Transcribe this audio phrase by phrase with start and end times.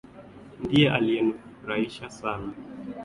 [0.63, 2.51] Ndiye aliyenifurahisha Sana.